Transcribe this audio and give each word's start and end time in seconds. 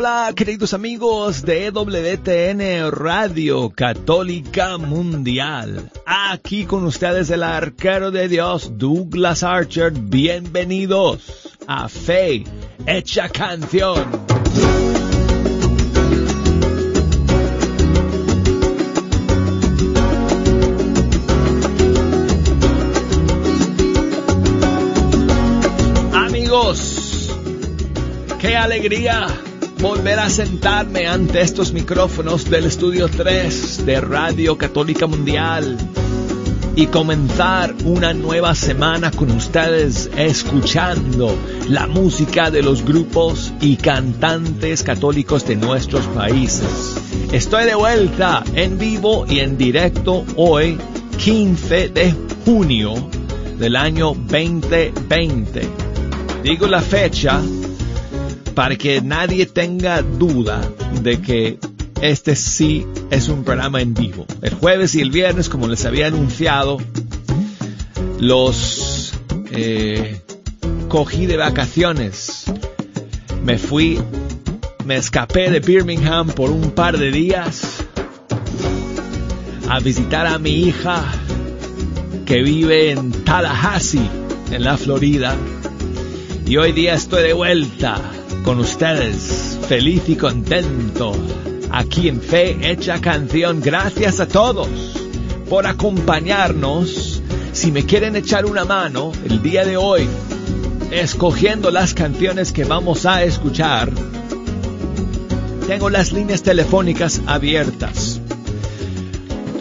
hola, 0.00 0.32
queridos 0.34 0.72
amigos 0.72 1.42
de 1.42 1.66
EWTN 1.66 2.90
Radio 2.90 3.68
Católica 3.68 4.78
Mundial. 4.78 5.92
Aquí 6.06 6.64
con 6.64 6.84
ustedes 6.84 7.28
el 7.28 7.42
arquero 7.42 8.10
de 8.10 8.26
Dios, 8.26 8.78
Douglas 8.78 9.42
Archer. 9.42 9.92
Bienvenidos 9.92 11.50
a 11.66 11.86
Fe 11.90 12.44
Hecha 12.86 13.28
Canción. 13.28 14.08
Amigos, 26.14 27.36
qué 28.40 28.56
alegría 28.56 29.26
volver 29.80 30.18
a 30.18 30.28
sentarme 30.28 31.06
ante 31.06 31.40
estos 31.40 31.72
micrófonos 31.72 32.50
del 32.50 32.66
estudio 32.66 33.08
3 33.08 33.86
de 33.86 34.00
Radio 34.02 34.58
Católica 34.58 35.06
Mundial 35.06 35.78
y 36.76 36.86
comenzar 36.86 37.74
una 37.84 38.12
nueva 38.12 38.54
semana 38.54 39.10
con 39.10 39.30
ustedes 39.30 40.10
escuchando 40.16 41.34
la 41.68 41.86
música 41.86 42.50
de 42.50 42.62
los 42.62 42.84
grupos 42.84 43.54
y 43.62 43.76
cantantes 43.76 44.82
católicos 44.82 45.46
de 45.46 45.56
nuestros 45.56 46.06
países. 46.08 46.96
Estoy 47.32 47.64
de 47.64 47.74
vuelta 47.74 48.44
en 48.54 48.76
vivo 48.76 49.24
y 49.26 49.38
en 49.40 49.56
directo 49.56 50.26
hoy, 50.36 50.78
15 51.16 51.88
de 51.88 52.14
junio 52.44 53.08
del 53.58 53.76
año 53.76 54.12
2020. 54.14 55.62
Digo 56.42 56.66
la 56.66 56.82
fecha 56.82 57.40
para 58.54 58.76
que 58.76 59.00
nadie 59.00 59.46
tenga 59.46 60.02
duda 60.02 60.60
de 61.02 61.20
que 61.20 61.58
este 62.00 62.34
sí 62.34 62.86
es 63.10 63.28
un 63.28 63.44
programa 63.44 63.80
en 63.80 63.94
vivo. 63.94 64.26
El 64.42 64.54
jueves 64.54 64.94
y 64.94 65.00
el 65.00 65.10
viernes, 65.10 65.48
como 65.48 65.68
les 65.68 65.84
había 65.84 66.06
anunciado, 66.06 66.78
los 68.18 69.12
eh, 69.50 70.20
cogí 70.88 71.26
de 71.26 71.36
vacaciones. 71.36 72.44
Me 73.44 73.58
fui, 73.58 74.00
me 74.84 74.96
escapé 74.96 75.50
de 75.50 75.60
Birmingham 75.60 76.28
por 76.28 76.50
un 76.50 76.70
par 76.70 76.98
de 76.98 77.10
días 77.10 77.84
a 79.68 79.78
visitar 79.80 80.26
a 80.26 80.38
mi 80.38 80.64
hija 80.64 81.04
que 82.26 82.42
vive 82.42 82.90
en 82.90 83.12
Tallahassee, 83.12 84.10
en 84.50 84.64
la 84.64 84.76
Florida. 84.76 85.36
Y 86.46 86.56
hoy 86.56 86.72
día 86.72 86.94
estoy 86.94 87.22
de 87.22 87.32
vuelta 87.32 88.00
con 88.44 88.58
ustedes, 88.58 89.58
feliz 89.68 90.08
y 90.08 90.16
contento, 90.16 91.12
aquí 91.70 92.08
en 92.08 92.20
Fe 92.20 92.70
Hecha 92.70 93.00
Canción. 93.00 93.60
Gracias 93.60 94.20
a 94.20 94.26
todos 94.26 94.68
por 95.48 95.66
acompañarnos. 95.66 97.22
Si 97.52 97.72
me 97.72 97.84
quieren 97.84 98.16
echar 98.16 98.46
una 98.46 98.64
mano 98.64 99.12
el 99.24 99.42
día 99.42 99.64
de 99.64 99.76
hoy, 99.76 100.08
escogiendo 100.90 101.70
las 101.70 101.94
canciones 101.94 102.52
que 102.52 102.64
vamos 102.64 103.06
a 103.06 103.24
escuchar, 103.24 103.90
tengo 105.66 105.90
las 105.90 106.12
líneas 106.12 106.42
telefónicas 106.42 107.20
abiertas. 107.26 108.20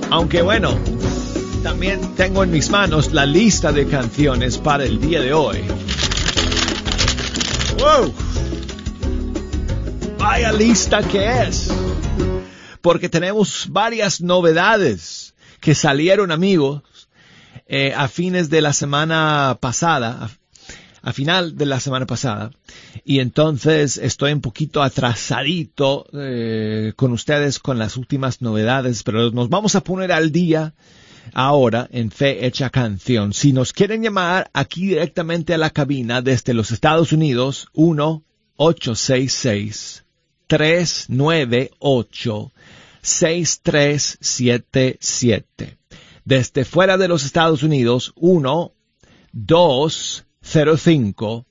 Aunque 0.09 0.41
bueno, 0.41 0.77
también 1.63 1.99
tengo 2.15 2.43
en 2.43 2.51
mis 2.51 2.69
manos 2.69 3.13
la 3.13 3.25
lista 3.25 3.71
de 3.71 3.87
canciones 3.87 4.57
para 4.57 4.85
el 4.85 4.99
día 4.99 5.21
de 5.21 5.33
hoy. 5.33 5.59
¡Wow! 7.79 8.28
Vaya 10.31 10.51
lista 10.51 11.01
que 11.01 11.41
es. 11.41 11.73
Porque 12.81 13.09
tenemos 13.09 13.65
varias 13.67 14.21
novedades 14.21 15.33
que 15.59 15.73
salieron 15.73 16.31
amigos 16.31 16.83
eh, 17.65 17.95
a 17.97 18.07
fines 18.07 18.51
de 18.51 18.61
la 18.61 18.73
semana 18.73 19.57
pasada, 19.59 20.29
a, 21.01 21.13
final 21.13 21.57
de 21.57 21.65
la 21.65 21.79
semana 21.79 22.05
pasada. 22.05 22.51
Y 23.03 23.21
entonces 23.21 23.97
estoy 23.97 24.31
un 24.31 24.41
poquito 24.41 24.83
atrasadito 24.83 26.05
eh, 26.13 26.93
con 26.95 27.11
ustedes 27.11 27.57
con 27.57 27.79
las 27.79 27.97
últimas 27.97 28.39
novedades, 28.43 29.01
pero 29.01 29.31
nos 29.31 29.49
vamos 29.49 29.73
a 29.73 29.81
poner 29.81 30.11
al 30.11 30.31
día 30.31 30.75
ahora 31.33 31.89
en 31.91 32.11
Fe 32.11 32.45
Hecha 32.45 32.69
Canción. 32.69 33.33
Si 33.33 33.51
nos 33.51 33.73
quieren 33.73 34.03
llamar 34.03 34.51
aquí 34.53 34.85
directamente 34.85 35.55
a 35.55 35.57
la 35.57 35.71
cabina 35.71 36.21
desde 36.21 36.53
los 36.53 36.69
Estados 36.69 37.13
Unidos, 37.13 37.67
1 37.73 38.23
866 38.57 40.05
398 40.49 42.51
6377. 43.01 45.77
Desde 46.25 46.65
fuera 46.65 46.97
de 46.97 47.07
los 47.07 47.23
Estados 47.23 47.63
Unidos, 47.63 48.11
1 48.15 48.73
205 49.31 51.45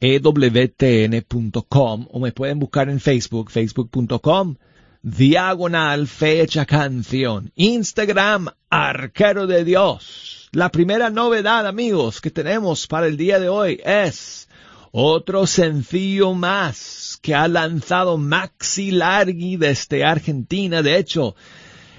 ewtn.com 0.00 1.66
o 2.10 2.20
me 2.20 2.32
pueden 2.32 2.58
buscar 2.58 2.88
en 2.88 3.00
Facebook, 3.00 3.50
facebook.com, 3.50 4.56
diagonal 5.02 6.06
fecha 6.06 6.66
canción, 6.66 7.52
Instagram, 7.54 8.48
arquero 8.68 9.46
de 9.46 9.64
Dios. 9.64 10.48
La 10.52 10.70
primera 10.70 11.10
novedad, 11.10 11.66
amigos, 11.66 12.20
que 12.20 12.30
tenemos 12.30 12.86
para 12.86 13.06
el 13.06 13.16
día 13.16 13.38
de 13.38 13.48
hoy 13.48 13.80
es 13.84 14.48
otro 14.92 15.46
sencillo 15.46 16.32
más 16.34 17.18
que 17.20 17.34
ha 17.34 17.48
lanzado 17.48 18.16
Maxi 18.16 18.90
Largi 18.90 19.56
desde 19.56 20.04
Argentina. 20.04 20.82
De 20.82 20.96
hecho, 20.96 21.36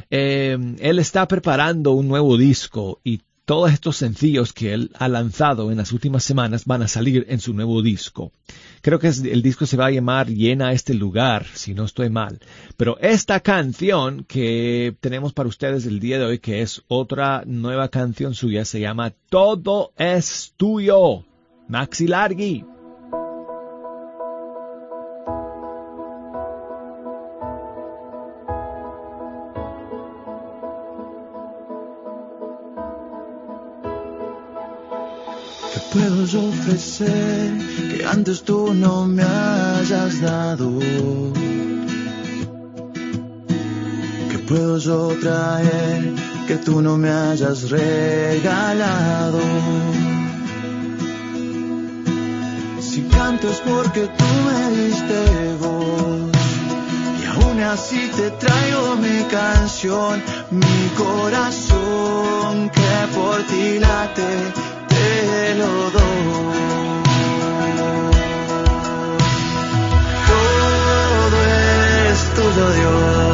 eh, 0.10 0.58
él 0.80 1.00
está 1.00 1.28
preparando 1.28 1.92
un 1.92 2.08
nuevo 2.08 2.38
disco 2.38 3.00
y 3.04 3.22
todos 3.48 3.72
estos 3.72 3.96
sencillos 3.96 4.52
que 4.52 4.74
él 4.74 4.92
ha 5.00 5.08
lanzado 5.08 5.72
en 5.72 5.78
las 5.78 5.94
últimas 5.94 6.26
semanas 6.26 6.66
van 6.66 6.82
a 6.82 6.90
salir 6.90 7.26
en 7.30 7.40
su 7.40 7.54
nuevo 7.54 7.82
disco. 7.82 8.34
Creo 8.82 9.00
que 9.00 9.08
el 9.08 9.42
disco 9.42 9.66
se 9.66 9.78
va 9.78 9.86
a 9.86 9.92
llamar 9.92 10.28
Llena 10.28 10.74
este 10.74 10.94
lugar, 10.94 11.46
si 11.54 11.74
no 11.74 11.86
estoy 11.86 12.10
mal. 12.10 12.42
Pero 12.76 12.98
esta 13.00 13.40
canción 13.40 14.26
que 14.26 14.98
tenemos 15.00 15.32
para 15.32 15.48
ustedes 15.48 15.86
el 15.86 16.02
día 16.02 16.20
de 16.20 16.26
hoy, 16.26 16.40
que 16.40 16.62
es 16.62 16.84
otra 16.90 17.44
nueva 17.46 17.88
canción 17.88 18.36
suya, 18.36 18.66
se 18.66 18.82
llama 18.82 19.14
Todo 19.30 19.94
es 19.98 20.54
tuyo. 20.58 21.24
Maxi 21.70 22.06
Largi. 22.06 22.77
Traer 44.88 46.14
que 46.48 46.56
tú 46.58 46.82
no 46.82 46.98
me 46.98 47.10
hayas 47.10 47.70
regalado? 47.70 49.40
Si 52.80 53.02
canto 53.04 53.50
es 53.50 53.60
porque 53.60 54.08
tú 54.08 54.30
me 54.48 54.78
diste 54.78 55.56
voz 55.60 56.32
y 57.22 57.26
aún 57.26 57.60
así 57.64 58.10
te 58.16 58.30
traigo 58.32 58.96
mi 58.96 59.24
canción, 59.30 60.24
mi 60.52 60.90
corazón 60.96 62.70
que 62.70 63.18
por 63.18 63.44
ti 63.44 63.80
late 63.80 64.32
te 64.88 65.56
lo 65.56 65.74
doy. 65.98 66.24
Todo 70.32 71.38
es 72.10 72.20
tuyo, 72.36 72.74
Dios. 72.74 73.27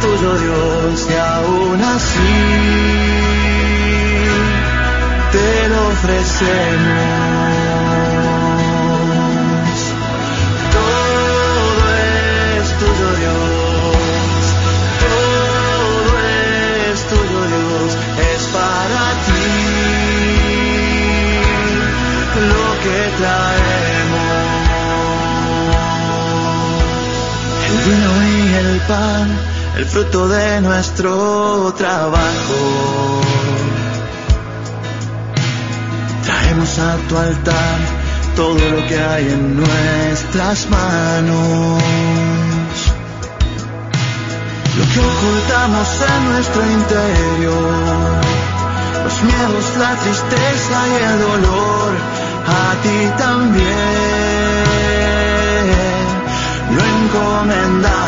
tuyo 0.00 0.38
Dios 0.38 1.06
y 1.10 1.14
aún 1.14 1.82
así 1.82 3.38
te 5.32 5.68
lo 5.68 5.88
ofrecemos. 5.88 7.08
Todo 10.76 11.82
es 12.58 12.66
tuyo 12.78 13.08
Dios, 13.22 14.42
todo 15.06 16.10
es 16.90 16.98
tuyo 17.12 17.40
Dios, 17.54 17.90
es 18.32 18.42
para 18.48 19.04
ti 19.26 19.46
lo 22.50 22.66
que 22.84 22.98
traemos. 23.18 24.48
El 27.66 27.76
vino 27.84 28.12
y 28.22 28.54
el 28.54 28.80
pan 28.88 29.37
el 29.76 29.84
fruto 29.84 30.28
de 30.28 30.60
nuestro 30.60 31.72
trabajo. 31.76 33.20
Traemos 36.24 36.78
a 36.78 36.96
tu 37.08 37.16
altar 37.16 37.78
todo 38.36 38.54
lo 38.54 38.86
que 38.86 38.98
hay 39.00 39.24
en 39.28 39.56
nuestras 39.56 40.70
manos. 40.70 41.82
Lo 44.78 44.84
que 44.92 45.00
ocultamos 45.00 45.88
en 46.14 46.32
nuestro 46.32 46.62
interior, 46.70 48.22
los 49.04 49.22
miedos, 49.22 49.64
la 49.76 49.94
tristeza 49.96 50.76
y 50.88 51.02
el 51.02 51.18
dolor, 51.18 51.90
a 52.46 52.82
ti 52.82 52.98
también 53.18 53.68
lo 56.76 56.82
encomendamos. 56.96 58.07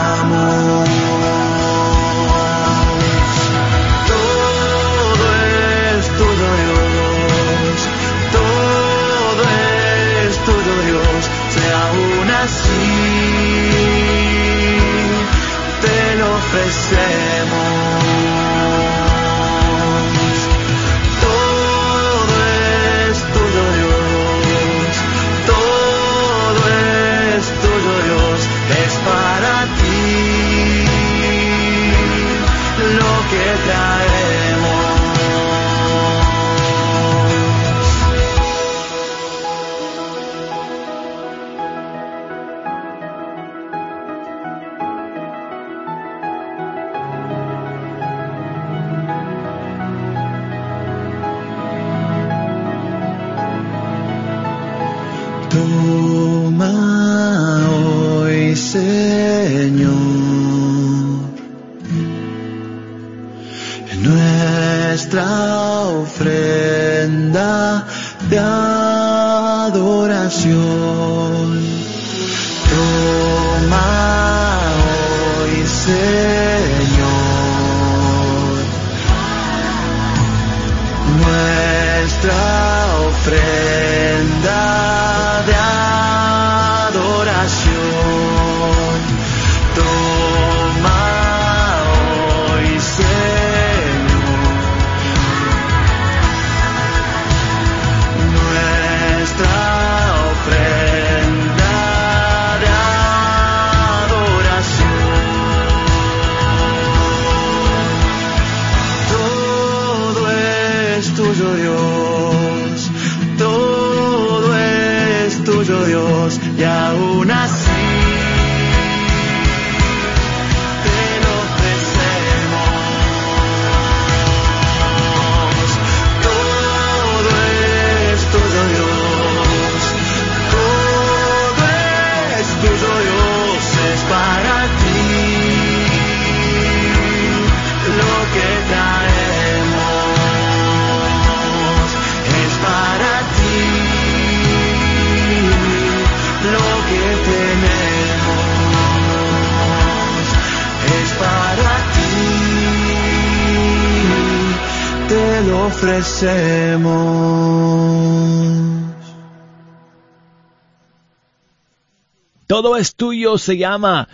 Todo 162.46 162.76
es 162.76 162.94
tuyo 162.94 163.38
se 163.38 163.56
llama 163.56 164.06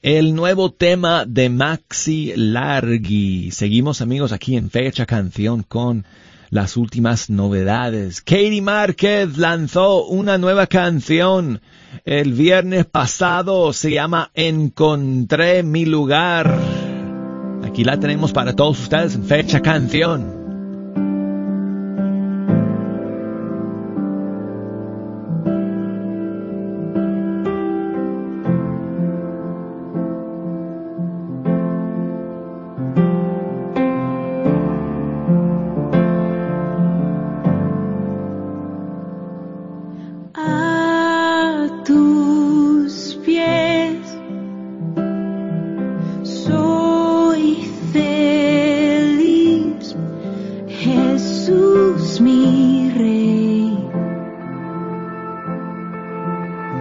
el 0.00 0.34
nuevo 0.34 0.72
tema 0.72 1.26
de 1.26 1.50
Maxi 1.50 2.32
Largi. 2.34 3.50
Seguimos 3.50 4.00
amigos 4.00 4.32
aquí 4.32 4.56
en 4.56 4.70
Fecha 4.70 5.04
Canción 5.04 5.62
con 5.62 6.06
las 6.48 6.78
últimas 6.78 7.28
novedades. 7.28 8.22
Katie 8.22 8.62
Márquez 8.62 9.36
lanzó 9.36 10.06
una 10.06 10.38
nueva 10.38 10.66
canción 10.66 11.60
el 12.06 12.32
viernes 12.32 12.86
pasado. 12.86 13.74
Se 13.74 13.92
llama 13.92 14.30
Encontré 14.32 15.62
mi 15.62 15.84
lugar. 15.84 16.58
Aquí 17.64 17.84
la 17.84 18.00
tenemos 18.00 18.32
para 18.32 18.56
todos 18.56 18.80
ustedes 18.80 19.14
en 19.14 19.24
Fecha 19.24 19.60
Canción. 19.60 20.39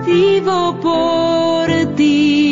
vivo 0.09 0.75
por 0.81 1.95
ti. 1.95 2.48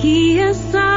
Aquí 0.00 0.38
está 0.38 0.89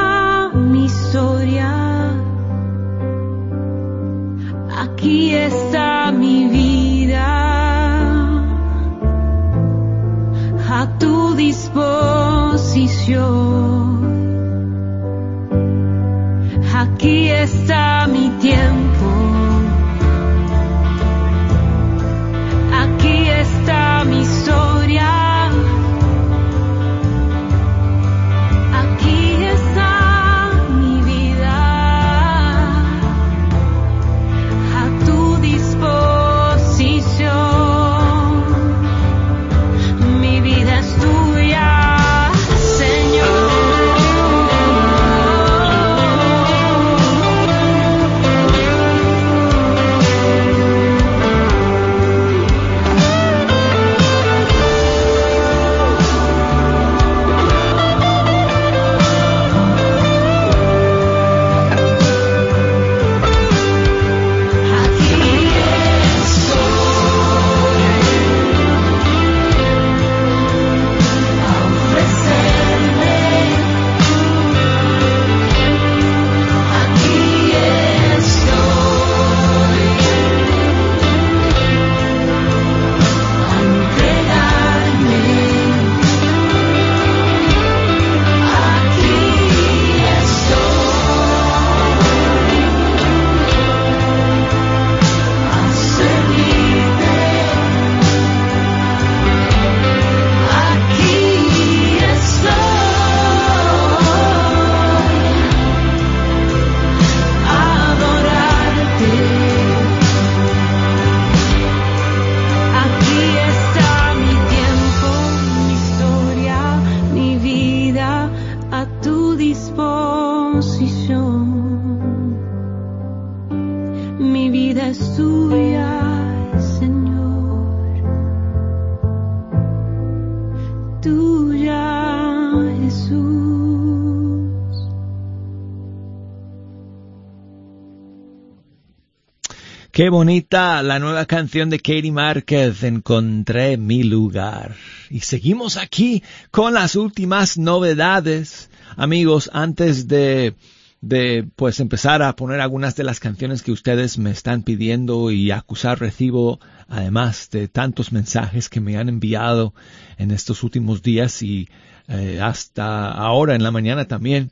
Qué 140.03 140.09
bonita 140.09 140.83
la 140.83 140.99
nueva 140.99 141.25
canción 141.25 141.69
de 141.69 141.79
Katie 141.79 142.11
Márquez, 142.11 142.83
Encontré 142.83 143.77
mi 143.77 144.03
lugar. 144.03 144.75
Y 145.09 145.21
seguimos 145.21 145.77
aquí 145.77 146.21
con 146.51 146.73
las 146.73 146.97
últimas 146.97 147.57
novedades. 147.57 148.69
Amigos, 148.97 149.49
antes 149.53 150.09
de, 150.09 150.55
de 150.99 151.47
pues 151.55 151.79
empezar 151.79 152.21
a 152.21 152.35
poner 152.35 152.59
algunas 152.59 152.97
de 152.97 153.05
las 153.05 153.21
canciones 153.21 153.63
que 153.63 153.71
ustedes 153.71 154.17
me 154.17 154.31
están 154.31 154.63
pidiendo 154.63 155.31
y 155.31 155.51
acusar 155.51 156.01
recibo, 156.01 156.59
además 156.89 157.49
de 157.49 157.69
tantos 157.69 158.11
mensajes 158.11 158.67
que 158.67 158.81
me 158.81 158.97
han 158.97 159.07
enviado 159.07 159.73
en 160.17 160.31
estos 160.31 160.63
últimos 160.63 161.01
días 161.01 161.41
y 161.41 161.69
eh, 162.09 162.41
hasta 162.41 163.09
ahora 163.09 163.55
en 163.55 163.63
la 163.63 163.71
mañana 163.71 164.03
también. 164.03 164.51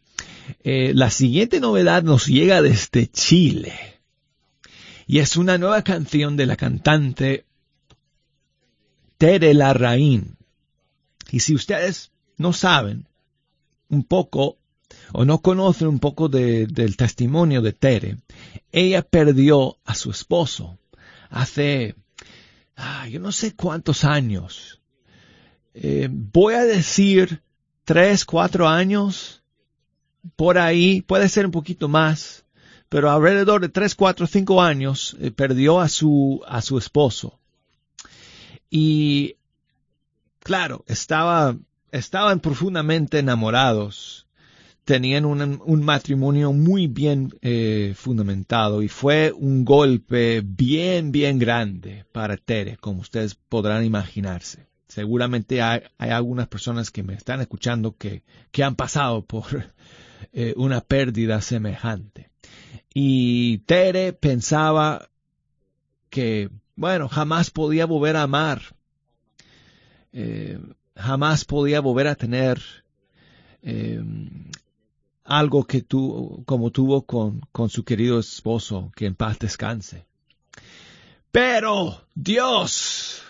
Eh, 0.64 0.94
la 0.96 1.10
siguiente 1.10 1.60
novedad 1.60 2.04
nos 2.04 2.28
llega 2.28 2.62
desde 2.62 3.08
Chile. 3.08 3.91
Y 5.12 5.20
es 5.20 5.36
una 5.36 5.58
nueva 5.58 5.82
canción 5.84 6.38
de 6.38 6.46
la 6.46 6.56
cantante 6.56 7.44
Tere 9.18 9.54
Larraín. 9.54 10.38
Y 11.32 11.42
si 11.42 11.54
ustedes 11.54 12.14
no 12.38 12.54
saben 12.54 13.10
un 13.90 14.06
poco 14.06 14.58
o 15.12 15.26
no 15.26 15.42
conocen 15.42 15.90
un 15.90 16.00
poco 16.00 16.30
de- 16.30 16.66
del 16.66 16.96
testimonio 16.96 17.62
de 17.62 17.74
Tere, 17.74 18.20
ella 18.72 19.02
perdió 19.02 19.80
a 19.84 19.96
su 19.96 20.12
esposo 20.12 20.80
hace, 21.30 21.96
ah, 22.78 23.06
yo 23.10 23.20
no 23.20 23.34
sé 23.34 23.54
cuántos 23.54 24.06
años. 24.06 24.80
Eh, 25.74 26.08
voy 26.10 26.54
a 26.54 26.64
decir 26.64 27.42
tres, 27.84 28.24
cuatro 28.24 28.66
años, 28.66 29.44
por 30.38 30.58
ahí, 30.58 31.02
puede 31.02 31.28
ser 31.28 31.48
un 31.48 31.52
poquito 31.52 31.90
más, 31.90 32.41
pero 32.92 33.10
alrededor 33.10 33.62
de 33.62 33.70
tres, 33.70 33.96
cuatro, 33.96 34.28
cinco 34.28 34.62
años 34.62 35.16
eh, 35.22 35.32
perdió 35.32 35.80
a 35.80 35.88
su, 35.88 36.42
a 36.46 36.62
su 36.62 36.78
esposo. 36.78 37.40
Y 38.70 39.38
claro, 40.40 40.84
estaba, 40.88 41.56
estaban 41.94 42.42
profundamente 42.42 43.20
enamorados, 43.20 44.28
tenían 44.84 45.24
un, 45.24 45.84
matrimonio 45.84 46.52
muy 46.52 46.88
bien 46.88 47.34
eh, 47.42 47.94
fundamentado 47.96 48.82
y 48.82 48.90
fue 48.90 49.32
un 49.32 49.64
golpe 49.64 50.42
bien, 50.44 51.14
bien 51.14 51.40
grande 51.40 52.04
para 52.12 52.36
Tere, 52.36 52.76
como 52.76 53.00
ustedes 53.00 53.36
podrán 53.36 53.86
imaginarse. 53.86 54.68
Seguramente 54.90 55.62
hay, 55.62 55.84
hay 55.98 56.10
algunas 56.10 56.50
personas 56.50 56.92
que 56.92 57.04
me 57.04 57.14
están 57.14 57.40
escuchando 57.40 57.96
que, 57.96 58.24
que 58.52 58.66
han 58.66 58.76
pasado 58.76 59.24
por 59.24 59.46
eh, 60.34 60.54
una 60.58 60.82
pérdida 60.82 61.40
semejante. 61.40 62.31
Y 62.94 63.60
Tere 63.60 64.14
pensaba 64.14 65.10
que, 66.10 66.50
bueno, 66.76 67.08
jamás 67.08 67.50
podía 67.50 67.86
volver 67.86 68.18
a 68.18 68.24
amar, 68.24 68.62
eh, 70.12 70.60
jamás 70.96 71.46
podía 71.46 71.80
volver 71.80 72.08
a 72.08 72.16
tener 72.16 72.62
eh, 73.62 74.04
algo 75.24 75.64
que 75.64 75.82
tu, 75.82 76.44
como 76.46 76.72
tuvo 76.72 77.04
con, 77.04 77.42
con 77.52 77.70
su 77.70 77.84
querido 77.86 78.20
esposo, 78.20 78.92
que 78.96 79.06
en 79.06 79.16
paz 79.16 79.40
descanse. 79.40 80.06
Pero 81.32 82.02
Dios 82.14 83.22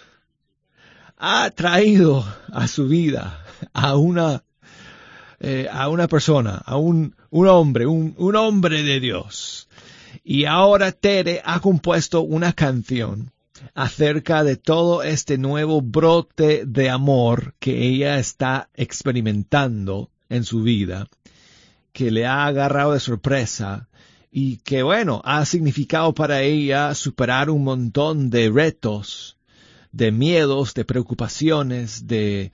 ha 1.18 1.52
traído 1.52 2.26
a 2.52 2.68
su 2.68 2.88
vida 2.88 3.46
a 3.74 3.96
una 3.96 4.44
eh, 5.44 5.68
a 5.72 5.90
una 5.90 6.08
persona, 6.08 6.62
a 6.64 6.78
un, 6.78 7.16
un 7.32 7.48
hombre, 7.48 7.88
un, 7.88 8.14
un 8.18 8.36
hombre 8.36 8.84
de 8.84 9.00
Dios. 9.00 9.68
Y 10.24 10.46
ahora 10.46 10.92
Tere 10.92 11.42
ha 11.44 11.60
compuesto 11.60 12.22
una 12.22 12.54
canción 12.54 13.32
acerca 13.74 14.44
de 14.44 14.56
todo 14.56 15.02
este 15.02 15.40
nuevo 15.40 15.82
brote 15.82 16.64
de 16.68 16.92
amor 16.92 17.56
que 17.58 17.88
ella 17.88 18.20
está 18.20 18.70
experimentando 18.76 20.12
en 20.30 20.44
su 20.44 20.62
vida, 20.62 21.08
que 21.92 22.12
le 22.12 22.28
ha 22.28 22.46
agarrado 22.46 22.94
de 22.94 23.00
sorpresa 23.00 23.90
y 24.32 24.58
que 24.58 24.84
bueno, 24.84 25.24
ha 25.26 25.44
significado 25.46 26.14
para 26.14 26.44
ella 26.44 26.94
superar 26.94 27.50
un 27.50 27.64
montón 27.64 28.30
de 28.30 28.52
retos, 28.52 29.38
de 29.92 30.12
miedos, 30.12 30.76
de 30.76 30.86
preocupaciones, 30.86 32.06
de, 32.06 32.52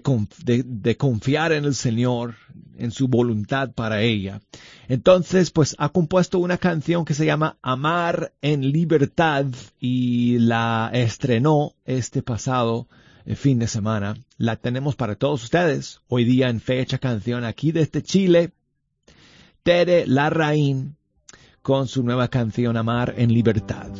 de, 0.00 0.96
confiar 0.96 1.52
en 1.52 1.64
el 1.64 1.74
Señor, 1.74 2.36
en 2.78 2.90
su 2.90 3.08
voluntad 3.08 3.72
para 3.72 4.00
ella. 4.02 4.40
Entonces, 4.88 5.50
pues 5.50 5.74
ha 5.78 5.90
compuesto 5.90 6.38
una 6.38 6.58
canción 6.58 7.04
que 7.04 7.14
se 7.14 7.26
llama 7.26 7.58
Amar 7.62 8.32
en 8.40 8.72
Libertad 8.72 9.46
y 9.78 10.38
la 10.38 10.90
estrenó 10.92 11.74
este 11.84 12.22
pasado 12.22 12.88
el 13.24 13.36
fin 13.36 13.58
de 13.58 13.68
semana, 13.68 14.16
la 14.36 14.56
tenemos 14.56 14.96
para 14.96 15.14
todos 15.14 15.44
ustedes. 15.44 16.00
Hoy 16.08 16.24
día 16.24 16.48
en 16.48 16.60
fecha 16.60 16.98
canción 16.98 17.44
aquí 17.44 17.70
desde 17.70 18.02
Chile, 18.02 18.52
Tere 19.62 20.06
Larraín 20.06 20.96
con 21.62 21.86
su 21.86 22.02
nueva 22.02 22.28
canción 22.28 22.76
Amar 22.76 23.14
en 23.16 23.32
Libertad. 23.32 23.90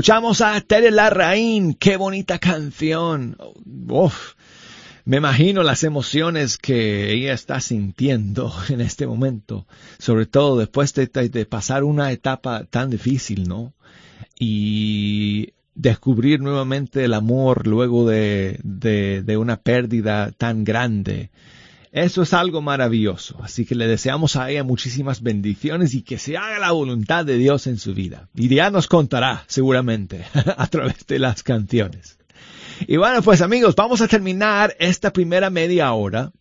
Escuchamos 0.00 0.40
a 0.40 0.58
Tere 0.62 0.90
Larraín, 0.90 1.74
qué 1.74 1.98
bonita 1.98 2.38
canción. 2.38 3.36
Uf, 3.86 4.32
me 5.04 5.18
imagino 5.18 5.62
las 5.62 5.84
emociones 5.84 6.56
que 6.56 7.12
ella 7.12 7.34
está 7.34 7.60
sintiendo 7.60 8.50
en 8.70 8.80
este 8.80 9.06
momento, 9.06 9.66
sobre 9.98 10.24
todo 10.24 10.56
después 10.56 10.94
de, 10.94 11.44
pasar 11.44 11.84
una 11.84 12.12
etapa 12.12 12.64
tan 12.64 12.88
difícil, 12.88 13.46
¿no? 13.46 13.74
Y 14.38 15.52
descubrir 15.74 16.40
nuevamente 16.40 17.04
el 17.04 17.12
amor 17.12 17.66
luego 17.66 18.08
de 18.08 19.36
una 19.38 19.58
pérdida 19.58 20.32
tan 20.32 20.64
grande. 20.64 21.28
Eso 21.92 22.22
es 22.22 22.32
algo 22.34 22.62
maravilloso. 22.62 23.38
Así 23.42 23.66
que 23.66 23.74
le 23.74 23.88
deseamos 23.88 24.36
a 24.36 24.50
ella 24.50 24.62
muchísimas 24.62 25.22
bendiciones 25.22 25.94
y 25.94 26.02
que 26.02 26.18
se 26.18 26.36
haga 26.36 26.58
la 26.58 26.70
voluntad 26.70 27.24
de 27.24 27.36
Dios 27.36 27.66
en 27.66 27.78
su 27.78 27.94
vida. 27.94 28.28
Y 28.34 28.48
ya 28.48 28.70
nos 28.70 28.86
contará, 28.86 29.44
seguramente, 29.48 30.24
a 30.56 30.66
través 30.68 31.06
de 31.06 31.18
las 31.18 31.42
canciones. 31.42 32.18
Y 32.86 32.96
bueno, 32.96 33.22
pues 33.22 33.42
amigos, 33.42 33.74
vamos 33.74 34.00
a 34.00 34.08
terminar 34.08 34.74
esta 34.78 35.12
primera 35.12 35.50
media 35.50 35.92
hora 35.92 36.32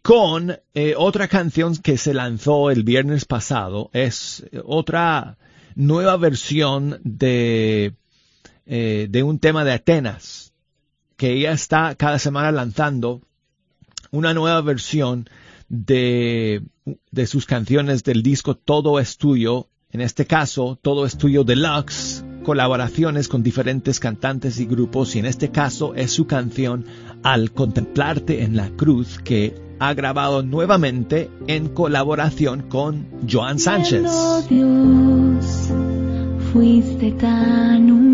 con 0.00 0.58
eh, 0.74 0.94
otra 0.96 1.28
canción 1.28 1.76
que 1.76 1.98
se 1.98 2.14
lanzó 2.14 2.70
el 2.70 2.84
viernes 2.84 3.24
pasado. 3.24 3.90
Es 3.92 4.44
otra 4.64 5.38
nueva 5.74 6.16
versión 6.16 7.00
de, 7.02 7.94
eh, 8.66 9.06
de 9.10 9.22
un 9.22 9.40
tema 9.40 9.64
de 9.64 9.72
Atenas 9.72 10.52
que 11.16 11.32
ella 11.32 11.52
está 11.52 11.94
cada 11.96 12.18
semana 12.18 12.52
lanzando 12.52 13.22
una 14.14 14.32
nueva 14.32 14.60
versión 14.60 15.28
de, 15.68 16.62
de 17.10 17.26
sus 17.26 17.46
canciones 17.46 18.04
del 18.04 18.22
disco 18.22 18.54
Todo 18.54 19.00
es 19.00 19.18
tuyo. 19.18 19.68
En 19.90 20.00
este 20.00 20.24
caso, 20.24 20.78
Todo 20.80 21.04
es 21.04 21.18
tuyo 21.18 21.44
deluxe, 21.44 22.24
colaboraciones 22.44 23.28
con 23.28 23.42
diferentes 23.42 24.00
cantantes 24.00 24.60
y 24.60 24.66
grupos 24.66 25.16
y 25.16 25.18
en 25.18 25.26
este 25.26 25.50
caso 25.50 25.94
es 25.94 26.12
su 26.12 26.26
canción 26.26 26.84
Al 27.22 27.52
contemplarte 27.52 28.42
en 28.42 28.56
la 28.56 28.70
cruz 28.70 29.18
que 29.18 29.54
ha 29.80 29.92
grabado 29.94 30.42
nuevamente 30.44 31.28
en 31.48 31.68
colaboración 31.68 32.62
con 32.68 33.06
Joan 33.28 33.58
Sánchez. 33.58 34.02
Dios, 34.48 35.70
fuiste 36.52 37.10
tan 37.12 37.90
humilde 37.90 38.13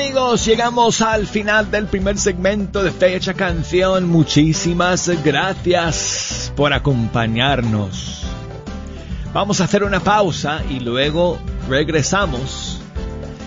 Amigos, 0.00 0.46
llegamos 0.46 1.02
al 1.02 1.26
final 1.26 1.70
del 1.70 1.84
primer 1.84 2.16
segmento 2.16 2.82
de 2.82 2.90
Fecha 2.90 3.34
Canción. 3.34 4.08
Muchísimas 4.08 5.10
gracias 5.22 6.50
por 6.56 6.72
acompañarnos. 6.72 8.22
Vamos 9.34 9.60
a 9.60 9.64
hacer 9.64 9.84
una 9.84 10.00
pausa 10.00 10.62
y 10.70 10.80
luego 10.80 11.38
regresamos 11.68 12.80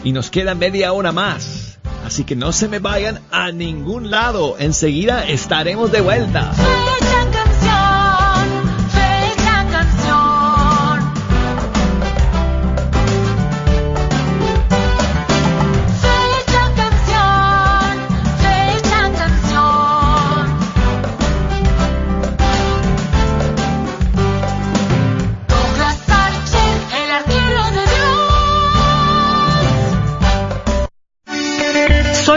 y 0.04 0.12
nos 0.12 0.30
queda 0.30 0.54
media 0.54 0.94
hora 0.94 1.12
más. 1.12 1.80
Así 2.06 2.24
que 2.24 2.36
no 2.36 2.52
se 2.52 2.68
me 2.68 2.78
vayan 2.78 3.20
a 3.32 3.52
ningún 3.52 4.12
lado. 4.12 4.56
Enseguida 4.60 5.28
estaremos 5.28 5.92
de 5.92 6.02
vuelta. 6.02 6.52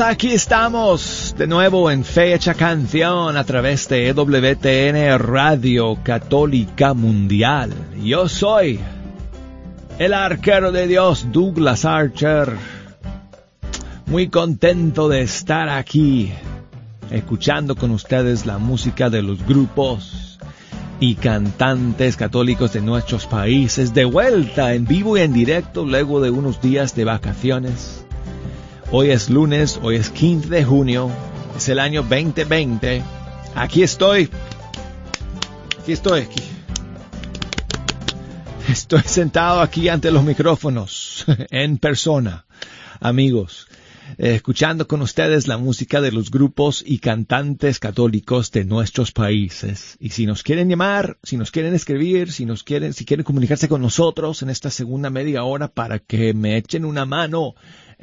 Aquí 0.01 0.33
estamos 0.33 1.35
de 1.39 1.47
nuevo 1.47 1.91
en 1.91 2.05
Fecha 2.05 2.55
Canción 2.55 3.37
a 3.37 3.45
través 3.45 3.89
de 3.89 4.09
EWTN 4.09 5.19
Radio 5.19 5.99
Católica 6.03 6.95
Mundial. 6.95 7.73
Yo 8.03 8.29
soy 8.29 8.81
el 9.99 10.15
arquero 10.15 10.73
de 10.73 10.89
Dios 10.89 11.27
Douglas 11.31 11.85
Archer. 11.85 12.57
Muy 14.07 14.29
contento 14.29 15.09
de 15.09 15.23
estar 15.23 15.69
aquí 15.69 16.33
escuchando 17.11 17.77
con 17.77 17.91
ustedes 17.91 18.47
la 18.47 18.59
música 18.59 19.11
de 19.11 19.23
los 19.23 19.45
grupos 19.47 20.39
y 20.99 21.15
cantantes 21.17 22.17
católicos 22.17 22.73
de 22.73 22.81
nuestros 22.81 23.27
países 23.27 23.95
de 23.95 24.07
vuelta 24.07 24.75
en 24.75 24.87
vivo 24.87 25.17
y 25.17 25.21
en 25.21 25.33
directo 25.33 25.85
luego 25.85 26.21
de 26.21 26.31
unos 26.31 26.61
días 26.61 26.97
de 26.97 27.05
vacaciones 27.05 28.04
Hoy 28.97 29.11
es 29.11 29.29
lunes, 29.29 29.81
hoy 29.83 29.97
es 29.97 30.09
15 30.11 30.49
de 30.49 30.65
junio, 30.65 31.11
es 31.57 31.69
el 31.69 31.81
año 31.81 32.05
2020. 32.05 33.03
Aquí 33.57 33.83
estoy. 33.83 34.31
Aquí 35.81 35.91
estoy. 35.91 36.21
Aquí. 36.21 36.41
Estoy 38.69 39.03
sentado 39.05 39.63
aquí 39.63 39.89
ante 39.89 40.13
los 40.13 40.23
micrófonos, 40.23 41.25
en 41.51 41.79
persona. 41.79 42.47
Amigos, 43.01 43.67
eh, 44.17 44.37
escuchando 44.37 44.87
con 44.87 45.03
ustedes 45.03 45.49
la 45.49 45.59
música 45.59 46.01
de 46.01 46.13
los 46.13 46.31
grupos 46.31 46.85
y 46.87 46.99
cantantes 46.99 47.81
católicos 47.81 48.53
de 48.53 48.65
nuestros 48.65 49.11
países. 49.11 49.97
Y 49.99 50.11
si 50.11 50.25
nos 50.25 50.45
quieren 50.45 50.69
llamar, 50.69 51.19
si 51.25 51.37
nos 51.37 51.51
quieren 51.51 51.75
escribir, 51.75 52.31
si 52.31 52.47
nos 52.47 52.63
quieren, 52.63 52.93
si 52.93 53.05
quieren 53.05 53.25
comunicarse 53.25 53.69
con 53.69 53.83
nosotros 53.83 54.43
en 54.43 54.51
esta 54.51 54.71
segunda 54.71 55.11
media 55.11 55.43
hora 55.43 55.67
para 55.67 55.99
que 55.99 56.33
me 56.33 56.57
echen 56.57 56.85
una 56.85 57.05
mano 57.07 57.57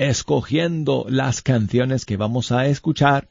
escogiendo 0.10 1.06
las 1.08 1.44
canciones 1.44 2.06
que 2.06 2.18
vamos 2.18 2.52
a 2.52 2.66
escuchar 2.66 3.30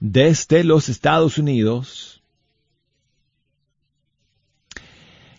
desde 0.00 0.64
los 0.64 0.88
Estados 0.88 1.36
Unidos, 1.36 2.22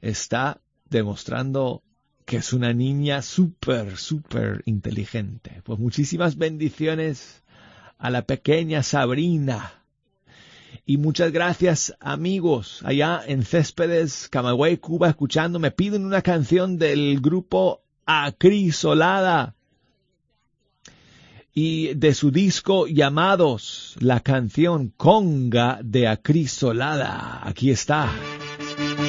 está 0.00 0.60
demostrando 0.88 1.82
que 2.24 2.38
es 2.38 2.52
una 2.52 2.72
niña 2.72 3.20
súper, 3.22 3.98
súper 3.98 4.62
inteligente. 4.64 5.60
Pues 5.64 5.78
muchísimas 5.78 6.38
bendiciones 6.38 7.41
a 8.02 8.10
la 8.10 8.22
pequeña 8.22 8.82
Sabrina. 8.82 9.74
Y 10.84 10.96
muchas 10.96 11.30
gracias 11.30 11.94
amigos 12.00 12.80
allá 12.84 13.22
en 13.24 13.44
Céspedes, 13.44 14.28
Camagüey, 14.28 14.78
Cuba, 14.78 15.08
escuchando. 15.08 15.60
Me 15.60 15.70
piden 15.70 16.04
una 16.04 16.20
canción 16.20 16.78
del 16.78 17.20
grupo 17.20 17.80
Acrisolada 18.04 19.54
y 21.54 21.94
de 21.94 22.12
su 22.14 22.32
disco 22.32 22.88
Llamados, 22.88 23.94
la 24.00 24.18
canción 24.18 24.92
Conga 24.96 25.78
de 25.84 26.08
Acrisolada. 26.08 27.40
Aquí 27.44 27.70
está. 27.70 28.10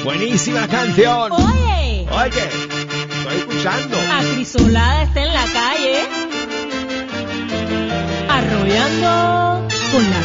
Buenísima 0.04 0.68
canción. 0.68 1.32
Oye. 1.32 2.06
Oye, 2.08 2.44
estoy 3.18 3.36
escuchando. 3.38 3.96
Acrisolada 4.12 5.02
está 5.02 5.20
en 5.20 5.34
la 5.34 5.44
calle. 5.52 5.63
Arrollando 8.46 9.66
con 9.90 10.10
la 10.10 10.20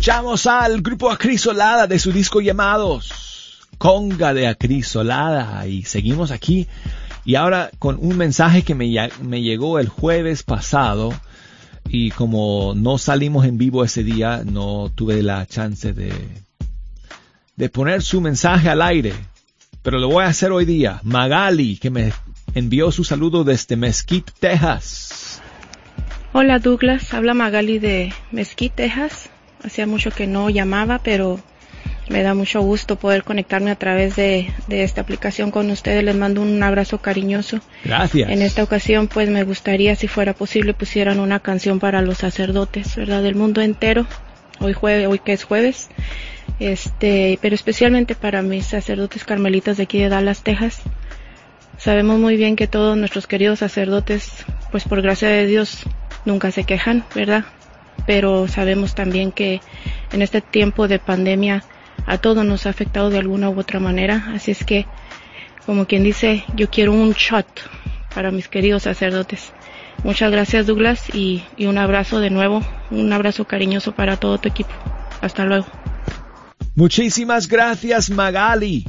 Escuchamos 0.00 0.46
al 0.46 0.80
grupo 0.80 1.10
Acrisolada 1.10 1.86
de 1.86 1.98
su 1.98 2.10
disco 2.10 2.40
llamados 2.40 3.58
Conga 3.76 4.32
de 4.32 4.46
Acrisolada 4.46 5.66
y 5.66 5.82
seguimos 5.82 6.30
aquí 6.30 6.66
y 7.26 7.34
ahora 7.34 7.70
con 7.78 7.98
un 8.00 8.16
mensaje 8.16 8.62
que 8.62 8.74
me, 8.74 8.90
me 9.22 9.42
llegó 9.42 9.78
el 9.78 9.90
jueves 9.90 10.42
pasado 10.42 11.12
y 11.86 12.12
como 12.12 12.72
no 12.74 12.96
salimos 12.96 13.44
en 13.44 13.58
vivo 13.58 13.84
ese 13.84 14.02
día 14.02 14.42
no 14.42 14.90
tuve 14.94 15.22
la 15.22 15.44
chance 15.44 15.92
de, 15.92 16.14
de 17.56 17.68
poner 17.68 18.00
su 18.00 18.22
mensaje 18.22 18.70
al 18.70 18.80
aire 18.80 19.12
pero 19.82 19.98
lo 19.98 20.08
voy 20.08 20.24
a 20.24 20.28
hacer 20.28 20.50
hoy 20.50 20.64
día. 20.64 21.00
Magali 21.02 21.76
que 21.76 21.90
me 21.90 22.10
envió 22.54 22.90
su 22.90 23.04
saludo 23.04 23.44
desde 23.44 23.76
Mesquite, 23.76 24.32
Texas. 24.40 25.42
Hola 26.32 26.58
Douglas, 26.58 27.12
habla 27.12 27.34
Magali 27.34 27.78
de 27.78 28.14
Mesquite, 28.32 28.88
Texas. 28.88 29.29
Hacía 29.64 29.86
mucho 29.86 30.10
que 30.10 30.26
no 30.26 30.50
llamaba, 30.50 31.00
pero 31.02 31.40
me 32.08 32.22
da 32.22 32.34
mucho 32.34 32.60
gusto 32.60 32.96
poder 32.96 33.22
conectarme 33.22 33.70
a 33.70 33.76
través 33.76 34.16
de, 34.16 34.52
de, 34.66 34.82
esta 34.82 35.00
aplicación 35.00 35.50
con 35.50 35.70
ustedes. 35.70 36.02
Les 36.02 36.16
mando 36.16 36.42
un 36.42 36.62
abrazo 36.62 36.98
cariñoso. 36.98 37.60
Gracias. 37.84 38.30
En 38.30 38.42
esta 38.42 38.62
ocasión, 38.62 39.06
pues 39.06 39.28
me 39.30 39.44
gustaría, 39.44 39.94
si 39.94 40.08
fuera 40.08 40.34
posible, 40.34 40.74
pusieran 40.74 41.20
una 41.20 41.38
canción 41.40 41.78
para 41.78 42.02
los 42.02 42.18
sacerdotes, 42.18 42.96
¿verdad? 42.96 43.22
Del 43.22 43.36
mundo 43.36 43.60
entero. 43.60 44.06
Hoy 44.58 44.72
jueves, 44.72 45.06
hoy 45.06 45.20
que 45.20 45.32
es 45.32 45.44
jueves. 45.44 45.88
Este, 46.58 47.38
pero 47.40 47.54
especialmente 47.54 48.14
para 48.14 48.42
mis 48.42 48.66
sacerdotes 48.66 49.24
carmelitas 49.24 49.76
de 49.76 49.84
aquí 49.84 50.00
de 50.00 50.08
Dallas, 50.08 50.42
Texas. 50.42 50.82
Sabemos 51.78 52.18
muy 52.18 52.36
bien 52.36 52.56
que 52.56 52.66
todos 52.66 52.96
nuestros 52.98 53.26
queridos 53.26 53.60
sacerdotes, 53.60 54.30
pues 54.70 54.84
por 54.84 55.00
gracia 55.00 55.28
de 55.28 55.46
Dios, 55.46 55.84
nunca 56.26 56.50
se 56.50 56.64
quejan, 56.64 57.04
¿verdad? 57.14 57.44
Pero 58.06 58.48
sabemos 58.48 58.94
también 58.94 59.32
que 59.32 59.60
en 60.12 60.22
este 60.22 60.40
tiempo 60.40 60.88
de 60.88 60.98
pandemia 60.98 61.64
a 62.06 62.18
todos 62.18 62.44
nos 62.44 62.66
ha 62.66 62.70
afectado 62.70 63.10
de 63.10 63.18
alguna 63.18 63.50
u 63.50 63.58
otra 63.58 63.80
manera. 63.80 64.32
Así 64.34 64.50
es 64.50 64.64
que, 64.64 64.86
como 65.66 65.86
quien 65.86 66.02
dice, 66.02 66.44
yo 66.54 66.70
quiero 66.70 66.92
un 66.92 67.12
shot 67.12 67.46
para 68.14 68.30
mis 68.30 68.48
queridos 68.48 68.84
sacerdotes. 68.84 69.52
Muchas 70.02 70.30
gracias 70.30 70.66
Douglas 70.66 71.14
y, 71.14 71.44
y 71.56 71.66
un 71.66 71.78
abrazo 71.78 72.20
de 72.20 72.30
nuevo, 72.30 72.62
un 72.90 73.12
abrazo 73.12 73.44
cariñoso 73.44 73.92
para 73.92 74.16
todo 74.16 74.38
tu 74.38 74.48
equipo. 74.48 74.70
Hasta 75.20 75.44
luego. 75.44 75.66
Muchísimas 76.74 77.48
gracias 77.48 78.08
Magali 78.10 78.86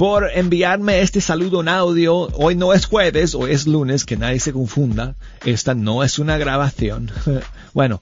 por 0.00 0.30
enviarme 0.32 1.02
este 1.02 1.20
saludo 1.20 1.60
en 1.60 1.68
audio. 1.68 2.16
Hoy 2.32 2.56
no 2.56 2.72
es 2.72 2.86
jueves, 2.86 3.34
hoy 3.34 3.50
es 3.50 3.66
lunes, 3.66 4.06
que 4.06 4.16
nadie 4.16 4.40
se 4.40 4.50
confunda. 4.50 5.14
Esta 5.44 5.74
no 5.74 6.02
es 6.02 6.18
una 6.18 6.38
grabación. 6.38 7.10
bueno, 7.74 8.00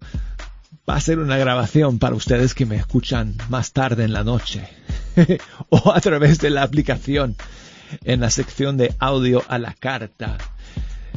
va 0.88 0.94
a 0.94 1.01
ser 1.01 1.18
una 1.18 1.36
grabación 1.38 1.99
para 1.99 2.14
ustedes 2.14 2.55
que 2.55 2.66
me 2.66 2.76
escuchan 2.76 3.34
más 3.49 3.72
tarde 3.72 4.05
en 4.05 4.12
la 4.12 4.22
noche 4.22 4.68
o 5.70 5.92
a 5.92 6.01
través 6.01 6.38
de 6.38 6.51
la 6.51 6.62
aplicación 6.62 7.34
en 8.05 8.20
la 8.20 8.30
sección 8.30 8.76
de 8.76 8.94
audio 9.01 9.42
a 9.49 9.59
la 9.59 9.74
carta. 9.74 10.38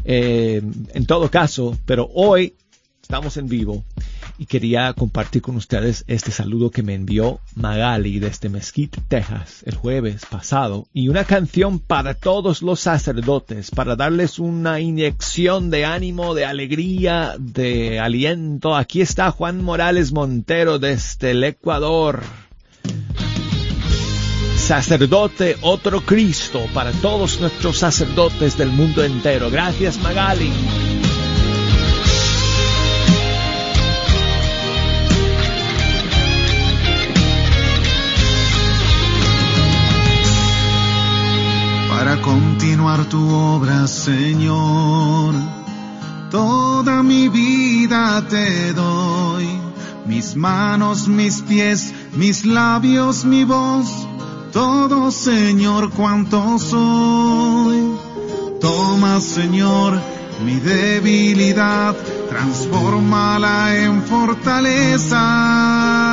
Eh, 0.04 0.64
en 0.96 1.06
todo 1.06 1.30
caso, 1.30 1.78
pero 1.86 2.10
hoy 2.12 2.56
estamos 3.04 3.38
en 3.38 3.48
vivo 3.48 3.86
y 4.42 4.48
quería 4.48 4.92
compartir 4.94 5.44
con 5.44 5.56
ustedes 5.56 6.04
este 6.08 6.32
saludo 6.32 6.72
que 6.72 6.82
me 6.82 6.96
envió 6.96 7.40
Magali 7.54 8.18
desde 8.18 8.50
Mesquite, 8.50 9.00
Texas, 9.08 9.62
el 9.68 9.76
jueves 9.76 10.26
pasado, 10.26 10.88
y 10.94 11.10
una 11.10 11.26
canción 11.26 11.78
para 11.78 12.16
todos 12.16 12.64
los 12.64 12.80
sacerdotes, 12.80 13.70
para 13.70 13.96
darles 13.96 14.40
una 14.40 14.80
inyección 14.80 15.70
de 15.70 15.86
ánimo, 15.86 16.34
de 16.34 16.46
alegría, 16.46 17.36
de 17.38 18.00
aliento. 18.00 18.76
Aquí 18.76 19.02
está 19.02 19.30
Juan 19.30 19.62
Morales 19.62 20.12
Montero 20.12 20.80
desde 20.80 21.32
el 21.32 21.44
Ecuador. 21.44 22.24
Sacerdote, 24.56 25.58
otro 25.62 26.02
Cristo 26.02 26.66
para 26.74 26.92
todos 26.94 27.40
nuestros 27.40 27.78
sacerdotes 27.78 28.58
del 28.58 28.70
mundo 28.70 29.04
entero. 29.04 29.52
Gracias 29.52 30.00
Magali. 30.00 30.52
Continuar 42.62 43.06
tu 43.06 43.28
obra, 43.28 43.88
Señor. 43.88 45.34
Toda 46.30 47.02
mi 47.02 47.28
vida 47.28 48.24
te 48.30 48.72
doy, 48.74 49.48
mis 50.06 50.36
manos, 50.36 51.08
mis 51.08 51.42
pies, 51.42 51.92
mis 52.14 52.46
labios, 52.46 53.26
mi 53.26 53.46
voz, 53.46 53.88
todo, 54.54 55.10
Señor, 55.10 55.90
cuanto 55.90 56.60
soy. 56.60 57.96
Toma, 58.62 59.20
Señor, 59.22 60.00
mi 60.46 60.60
debilidad, 60.60 61.96
transfórmala 62.30 63.76
en 63.76 64.04
fortaleza. 64.04 66.11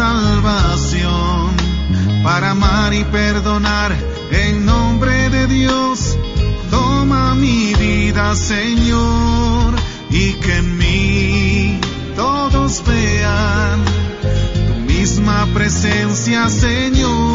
Salvación, 0.00 1.54
para 2.24 2.52
amar 2.52 2.94
y 2.94 3.04
perdonar 3.04 3.94
en 4.30 4.64
nombre 4.64 5.28
de 5.28 5.46
Dios. 5.46 6.16
Toma 6.70 7.34
mi 7.34 7.74
vida, 7.74 8.34
Señor, 8.34 9.74
y 10.08 10.32
que 10.42 10.56
en 10.56 10.78
mí 10.78 11.80
todos 12.16 12.82
vean 12.86 13.84
tu 14.68 14.74
misma 14.90 15.46
presencia, 15.52 16.48
Señor. 16.48 17.29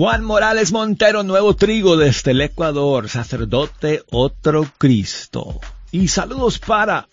Juan 0.00 0.24
Morales 0.24 0.72
Montero, 0.72 1.22
nuevo 1.24 1.54
trigo 1.56 1.98
desde 1.98 2.30
el 2.30 2.40
Ecuador, 2.40 3.10
sacerdote 3.10 4.02
otro 4.10 4.66
Cristo. 4.78 5.60
Y 5.92 6.08
saludos 6.08 6.58
para 6.58 7.06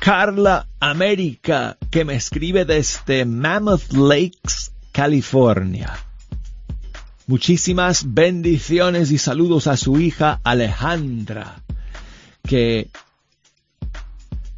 Carla 0.00 0.66
América, 0.80 1.76
que 1.90 2.06
me 2.06 2.14
escribe 2.14 2.64
desde 2.64 3.26
Mammoth 3.26 3.92
Lakes, 3.92 4.72
California. 4.92 5.92
Muchísimas 7.26 8.14
bendiciones 8.14 9.10
y 9.10 9.18
saludos 9.18 9.66
a 9.66 9.76
su 9.76 10.00
hija 10.00 10.40
Alejandra, 10.42 11.62
que 12.48 12.88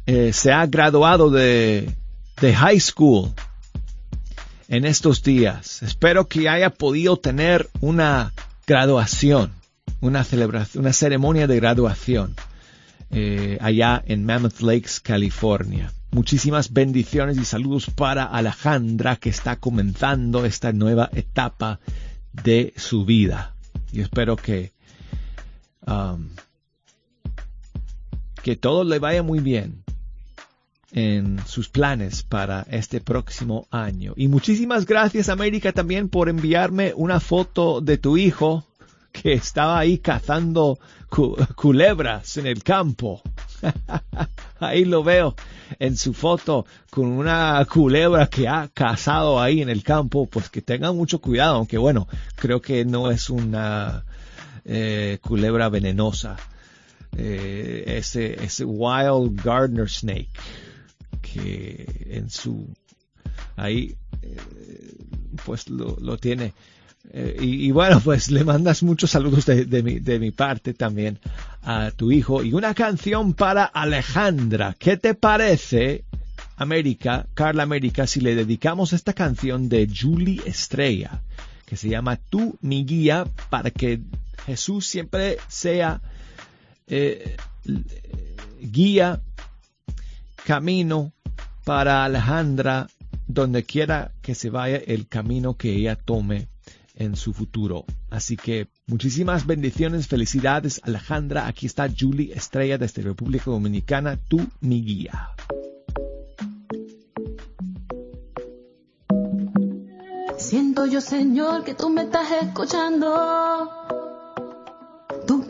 eh, 0.05 0.31
se 0.31 0.53
ha 0.53 0.65
graduado 0.65 1.29
de, 1.29 1.93
de 2.39 2.55
high 2.55 2.79
school 2.79 3.33
en 4.67 4.85
estos 4.85 5.23
días. 5.23 5.83
Espero 5.83 6.27
que 6.27 6.49
haya 6.49 6.69
podido 6.69 7.17
tener 7.17 7.69
una 7.81 8.33
graduación, 8.67 9.51
una 10.01 10.23
celebración, 10.23 10.83
una 10.83 10.93
ceremonia 10.93 11.47
de 11.47 11.55
graduación 11.57 12.35
eh, 13.11 13.57
allá 13.61 14.03
en 14.05 14.25
Mammoth 14.25 14.61
Lakes, 14.61 14.99
California. 15.01 15.91
Muchísimas 16.11 16.71
bendiciones 16.71 17.37
y 17.37 17.45
saludos 17.45 17.87
para 17.93 18.23
Alejandra 18.23 19.17
que 19.17 19.29
está 19.29 19.57
comenzando 19.57 20.45
esta 20.45 20.71
nueva 20.71 21.09
etapa 21.13 21.79
de 22.31 22.73
su 22.77 23.05
vida. 23.05 23.53
Y 23.91 24.01
espero 24.01 24.35
que 24.35 24.71
um, 25.85 26.29
que 28.41 28.55
todo 28.55 28.83
le 28.83 28.99
vaya 28.99 29.23
muy 29.23 29.39
bien 29.39 29.84
en 30.95 31.45
sus 31.45 31.67
planes 31.67 32.23
para 32.23 32.65
este 32.71 33.01
próximo 33.01 33.67
año. 33.69 34.13
Y 34.15 34.29
muchísimas 34.29 34.85
gracias 34.85 35.27
América 35.27 35.73
también 35.73 36.07
por 36.07 36.29
enviarme 36.29 36.93
una 36.95 37.19
foto 37.19 37.81
de 37.81 37.97
tu 37.97 38.15
hijo 38.15 38.65
que 39.11 39.33
estaba 39.33 39.77
ahí 39.77 39.97
cazando 39.97 40.79
cu 41.09 41.35
culebras 41.55 42.37
en 42.37 42.47
el 42.47 42.63
campo. 42.63 43.21
ahí 44.59 44.85
lo 44.85 45.03
veo 45.03 45.35
en 45.79 45.97
su 45.97 46.13
foto 46.13 46.65
con 46.89 47.07
una 47.07 47.65
culebra 47.65 48.27
que 48.27 48.47
ha 48.47 48.69
cazado 48.73 49.41
ahí 49.41 49.61
en 49.61 49.69
el 49.69 49.83
campo. 49.83 50.27
Pues 50.27 50.49
que 50.49 50.61
tengan 50.61 50.95
mucho 50.95 51.19
cuidado, 51.19 51.57
aunque 51.57 51.77
bueno, 51.77 52.07
creo 52.37 52.61
que 52.61 52.85
no 52.85 53.11
es 53.11 53.29
una 53.29 54.05
eh, 54.63 55.17
culebra 55.21 55.67
venenosa. 55.67 56.37
Eh, 57.17 57.83
ese, 57.97 58.41
ese 58.41 58.63
wild 58.63 59.41
gardener 59.43 59.89
snake 59.89 60.29
que 61.35 62.07
en 62.11 62.29
su 62.29 62.73
ahí 63.57 63.95
eh, 64.21 64.37
pues 65.45 65.69
lo, 65.69 65.97
lo 65.99 66.17
tiene. 66.17 66.53
Eh, 67.11 67.37
y, 67.39 67.69
bueno 67.69 67.99
pues 67.99 68.31
le 68.31 68.43
mandas 68.43 68.81
muchos 68.81 69.11
saludos 69.11 69.45
de, 69.45 69.65
de 69.65 70.19
mi 70.19 70.31
parte 70.31 70.73
también 70.73 71.19
a 71.61 71.91
tu 71.91 72.11
hijo. 72.11 72.43
Y 72.43 72.53
una 72.53 72.73
canción 72.73 73.33
para 73.33 73.65
Alejandra. 73.65 74.75
¿qué 74.79 74.97
te 74.97 75.13
parece 75.13 76.03
América 76.55 77.27
Carla 77.33 77.63
América 77.63 78.07
si 78.07 78.21
le 78.21 78.33
dedicamos 78.33 78.93
esta 78.93 79.13
canción 79.13 79.69
de 79.69 79.87
Julie 79.87 80.41
Estrella 80.45 81.21
que 81.65 81.77
se 81.77 81.89
llama 81.89 82.17
Tú 82.17 82.57
mi 82.61 82.85
guía 82.85 83.25
para 83.49 83.71
que 83.71 84.01
Jesús 84.45 84.87
siempre 84.87 85.37
sea 85.47 86.01
eh, 86.87 87.35
guía 88.61 89.21
camino 90.43 91.14
para 91.65 92.05
Alejandra 92.05 92.87
donde 93.27 93.63
quiera 93.63 94.11
que 94.21 94.35
se 94.35 94.49
vaya 94.49 94.77
el 94.77 95.07
camino 95.07 95.57
que 95.57 95.73
ella 95.73 95.95
tome 95.95 96.47
en 96.93 97.15
su 97.15 97.33
futuro. 97.33 97.85
Así 98.09 98.37
que 98.37 98.67
muchísimas 98.87 99.45
bendiciones, 99.45 100.07
felicidades 100.07 100.79
Alejandra. 100.83 101.47
Aquí 101.47 101.65
está 101.65 101.89
Julie 101.89 102.33
Estrella 102.33 102.77
desde 102.77 103.01
República 103.01 103.51
Dominicana, 103.51 104.17
tú 104.27 104.47
mi 104.61 104.81
guía. 104.83 105.31
Siento 110.37 110.85
yo, 110.85 111.01
Señor, 111.01 111.63
que 111.63 111.73
tú 111.73 111.89
me 111.89 112.03
estás 112.03 112.27
escuchando. 112.43 113.84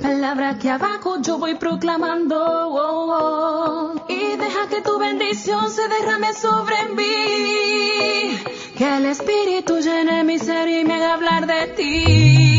Tu 0.06 0.12
palabra 0.12 0.60
que 0.60 0.70
abajo 0.70 1.20
yo 1.20 1.40
voy 1.40 1.56
proclamando. 1.56 2.38
Oh, 2.38 3.96
oh. 3.98 4.06
Y 4.08 4.38
deja 4.38 4.68
que 4.70 4.82
tu 4.84 5.00
bendición 5.00 5.72
se 5.72 5.82
derrame 5.88 6.32
sobre 6.34 6.76
mí. 6.90 8.38
Que 8.78 8.98
el 8.98 9.06
Espíritu 9.08 9.80
llene 9.80 10.24
mi 10.24 10.38
ser 10.38 10.70
y 10.70 10.86
me 10.86 10.94
haga 10.94 11.16
hablar 11.16 11.48
de 11.48 11.68
ti. 11.76 12.55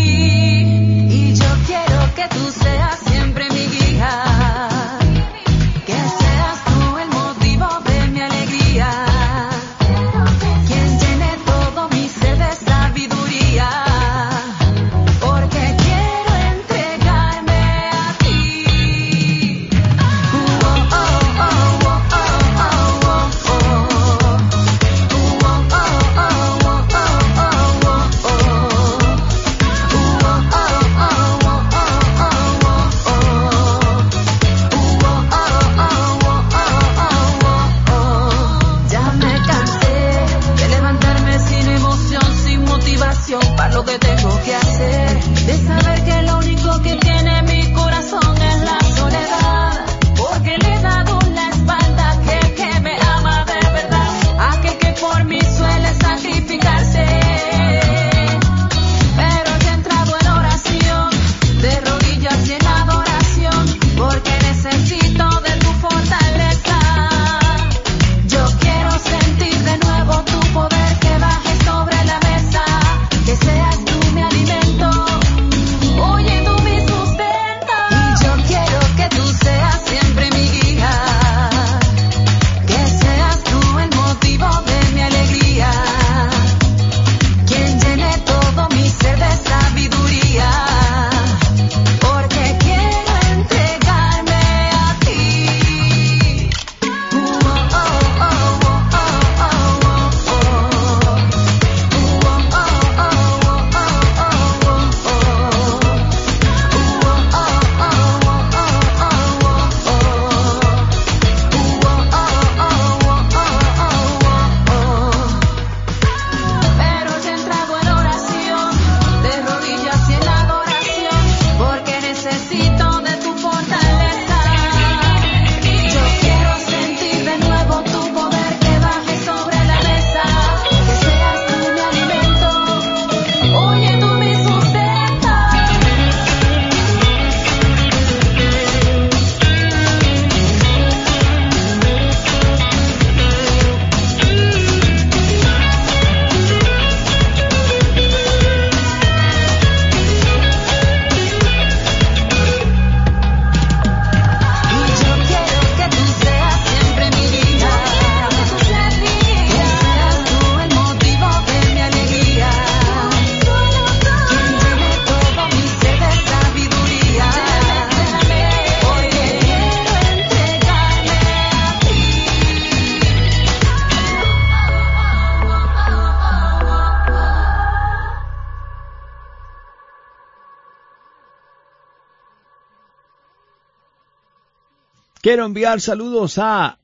Quiero 185.27 185.45
enviar 185.45 185.81
saludos 185.81 186.39
a 186.39 186.79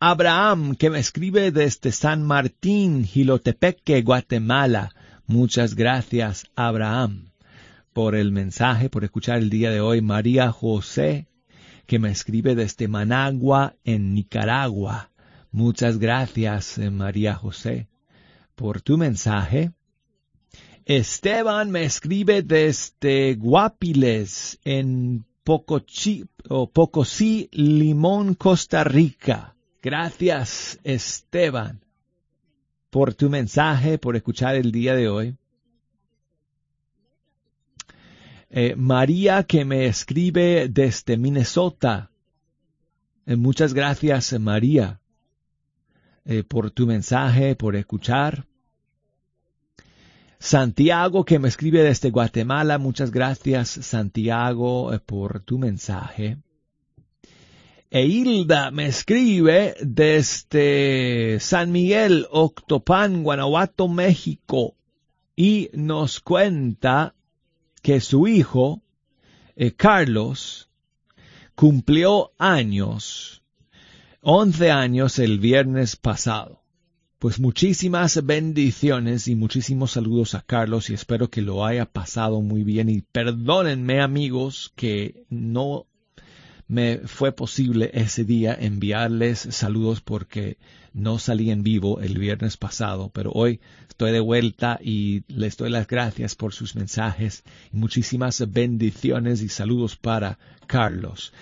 Abraham, 0.00 0.76
que 0.76 0.88
me 0.88 0.98
escribe 0.98 1.52
desde 1.52 1.92
San 1.92 2.22
Martín, 2.22 3.04
Gilotepeque, 3.04 4.00
Guatemala. 4.00 4.94
Muchas 5.26 5.74
gracias, 5.74 6.46
Abraham, 6.56 7.32
por 7.92 8.14
el 8.14 8.32
mensaje, 8.32 8.88
por 8.88 9.04
escuchar 9.04 9.40
el 9.40 9.50
día 9.50 9.70
de 9.70 9.82
hoy. 9.82 10.00
María 10.00 10.52
José, 10.52 11.28
que 11.86 11.98
me 11.98 12.10
escribe 12.10 12.54
desde 12.54 12.88
Managua, 12.88 13.76
en 13.84 14.14
Nicaragua. 14.14 15.10
Muchas 15.50 15.98
gracias, 15.98 16.78
eh, 16.78 16.90
María 16.90 17.34
José, 17.34 17.88
por 18.54 18.80
tu 18.80 18.96
mensaje. 18.96 19.72
Esteban 20.86 21.70
me 21.70 21.84
escribe 21.84 22.40
desde 22.40 23.34
Guapiles, 23.34 24.60
en 24.64 25.26
Pocochi, 25.46 26.24
o 26.48 26.68
Pocosí, 26.68 27.48
Limón, 27.52 28.34
Costa 28.34 28.82
Rica. 28.82 29.54
Gracias, 29.80 30.80
Esteban, 30.82 31.84
por 32.90 33.14
tu 33.14 33.30
mensaje, 33.30 33.96
por 33.96 34.16
escuchar 34.16 34.56
el 34.56 34.72
día 34.72 34.96
de 34.96 35.08
hoy. 35.08 35.36
Eh, 38.50 38.74
María 38.76 39.44
que 39.44 39.64
me 39.64 39.86
escribe 39.86 40.66
desde 40.68 41.16
Minnesota. 41.16 42.10
Eh, 43.24 43.36
muchas 43.36 43.72
gracias, 43.72 44.36
María, 44.40 45.00
eh, 46.24 46.42
por 46.42 46.72
tu 46.72 46.88
mensaje, 46.88 47.54
por 47.54 47.76
escuchar. 47.76 48.46
Santiago 50.38 51.24
que 51.24 51.38
me 51.38 51.48
escribe 51.48 51.82
desde 51.82 52.10
Guatemala. 52.10 52.78
Muchas 52.78 53.10
gracias, 53.10 53.68
Santiago, 53.68 54.90
por 55.06 55.40
tu 55.40 55.58
mensaje. 55.58 56.38
E 57.90 58.04
Hilda 58.04 58.70
me 58.70 58.86
escribe 58.86 59.74
desde 59.80 61.38
San 61.40 61.72
Miguel, 61.72 62.26
Octopan, 62.30 63.22
Guanajuato, 63.22 63.88
México, 63.88 64.74
y 65.36 65.70
nos 65.72 66.20
cuenta 66.20 67.14
que 67.82 68.00
su 68.00 68.26
hijo, 68.26 68.82
eh, 69.54 69.72
Carlos, 69.72 70.68
cumplió 71.54 72.32
años, 72.38 73.42
once 74.20 74.70
años 74.70 75.18
el 75.18 75.38
viernes 75.38 75.96
pasado. 75.96 76.65
Pues 77.18 77.40
muchísimas 77.40 78.26
bendiciones 78.26 79.26
y 79.26 79.36
muchísimos 79.36 79.92
saludos 79.92 80.34
a 80.34 80.42
Carlos 80.42 80.90
y 80.90 80.94
espero 80.94 81.30
que 81.30 81.40
lo 81.40 81.64
haya 81.64 81.86
pasado 81.86 82.42
muy 82.42 82.62
bien 82.62 82.90
y 82.90 83.00
perdónenme 83.00 84.02
amigos 84.02 84.70
que 84.76 85.24
no 85.30 85.86
me 86.68 86.98
fue 87.06 87.32
posible 87.32 87.90
ese 87.94 88.24
día 88.24 88.54
enviarles 88.60 89.38
saludos 89.38 90.02
porque 90.02 90.58
no 90.92 91.18
salí 91.18 91.50
en 91.50 91.62
vivo 91.62 92.00
el 92.00 92.18
viernes 92.18 92.58
pasado, 92.58 93.10
pero 93.14 93.32
hoy 93.32 93.60
estoy 93.88 94.12
de 94.12 94.20
vuelta 94.20 94.78
y 94.82 95.22
les 95.28 95.56
doy 95.56 95.70
las 95.70 95.86
gracias 95.86 96.34
por 96.34 96.52
sus 96.52 96.76
mensajes 96.76 97.44
y 97.72 97.78
muchísimas 97.78 98.44
bendiciones 98.52 99.40
y 99.40 99.48
saludos 99.48 99.96
para 99.96 100.38
Carlos. 100.66 101.32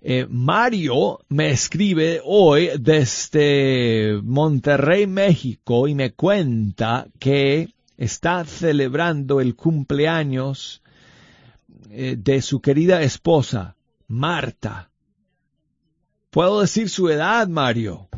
Eh, 0.00 0.26
Mario 0.28 1.20
me 1.28 1.50
escribe 1.50 2.20
hoy 2.24 2.70
desde 2.78 4.20
Monterrey, 4.22 5.06
México, 5.06 5.86
y 5.86 5.94
me 5.94 6.12
cuenta 6.12 7.06
que 7.18 7.68
está 7.96 8.44
celebrando 8.44 9.40
el 9.40 9.54
cumpleaños 9.54 10.82
eh, 11.90 12.16
de 12.18 12.42
su 12.42 12.60
querida 12.60 13.02
esposa, 13.02 13.76
Marta. 14.08 14.90
Puedo 16.30 16.62
decir 16.62 16.88
su 16.88 17.08
edad, 17.10 17.46
Mario. 17.48 18.08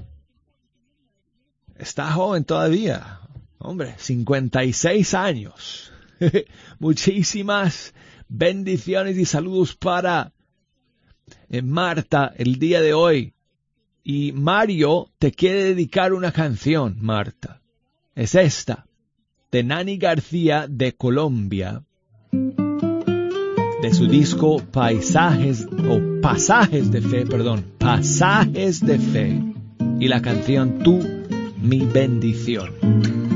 Está 1.77 2.13
joven 2.13 2.45
todavía. 2.45 3.21
Hombre, 3.59 3.95
56 3.99 5.15
años. 5.15 5.93
Muchísimas 6.79 7.95
bendiciones 8.29 9.17
y 9.17 9.25
saludos 9.25 9.75
para 9.75 10.34
Marta 11.63 12.33
el 12.37 12.59
día 12.59 12.81
de 12.81 12.95
hoy. 12.95 13.35
Y 14.03 14.33
Mario 14.33 15.11
te 15.19 15.33
quiere 15.33 15.65
dedicar 15.65 16.13
una 16.13 16.33
canción, 16.33 16.97
Marta. 17.01 17.63
Es 18.15 18.35
esta, 18.35 18.87
de 19.51 19.65
Nani 19.65 19.97
García 19.97 20.67
de 20.69 20.95
Colombia 20.95 21.83
de 23.85 23.93
su 23.93 24.07
disco 24.07 24.63
Paisajes 24.73 25.67
o 25.67 26.01
Pasajes 26.23 26.91
de 26.91 27.03
Fe, 27.03 27.27
perdón, 27.27 27.67
Pasajes 27.77 28.81
de 28.81 28.99
Fe 28.99 29.43
y 30.01 30.09
la 30.09 30.23
canción 30.23 30.79
Tú, 30.79 31.07
mi 31.61 31.81
bendición. 31.81 33.34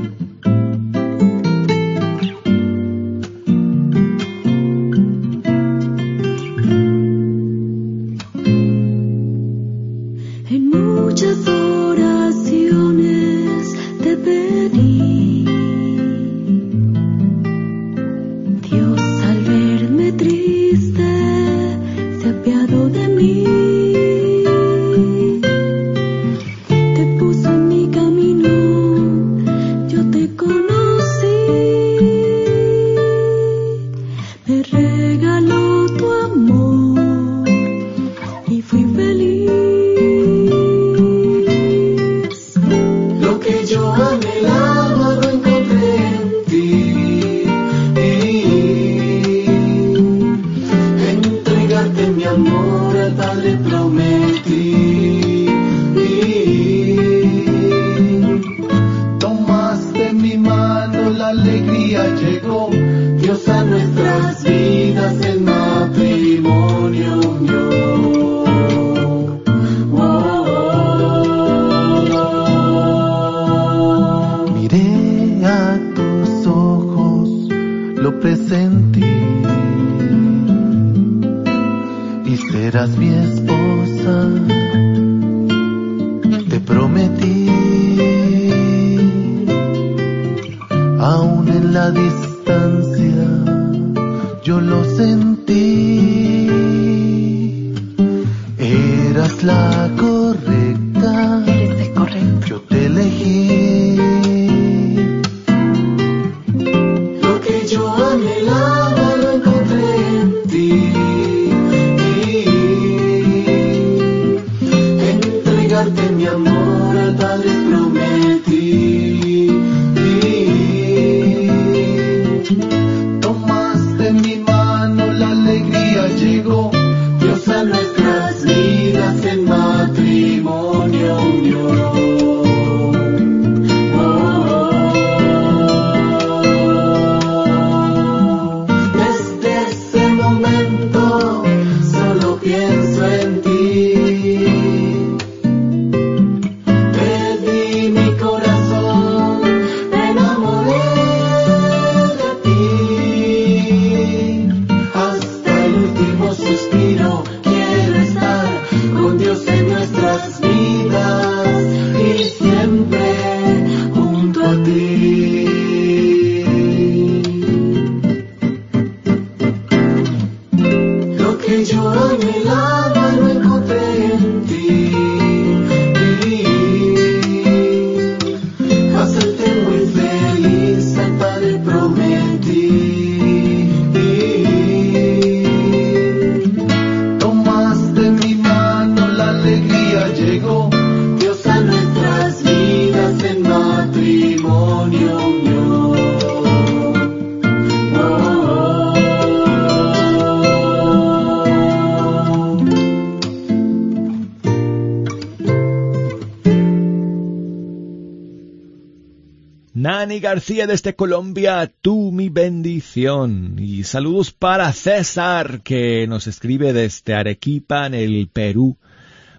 García 210.49 210.65
desde 210.65 210.95
Colombia, 210.95 211.71
tú 211.79 212.11
mi 212.11 212.29
bendición. 212.29 213.57
Y 213.59 213.83
saludos 213.83 214.31
para 214.31 214.73
César, 214.73 215.61
que 215.61 216.07
nos 216.07 216.25
escribe 216.25 216.73
desde 216.73 217.13
Arequipa, 217.13 217.85
en 217.85 217.93
el 217.93 218.27
Perú. 218.33 218.75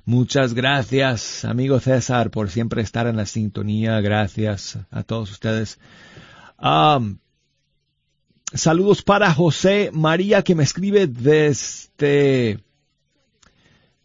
Muchas 0.04 0.54
gracias, 0.54 1.44
amigo 1.44 1.80
César, 1.80 2.30
por 2.30 2.48
siempre 2.48 2.82
estar 2.82 3.08
en 3.08 3.16
la 3.16 3.26
sintonía. 3.26 4.00
Gracias 4.00 4.78
a 4.88 5.02
todos 5.02 5.32
ustedes. 5.32 5.80
saludos 8.54 9.02
para 9.02 9.34
José 9.34 9.90
María, 9.92 10.44
que 10.44 10.54
me 10.54 10.62
escribe 10.62 11.08
desde 11.08 12.60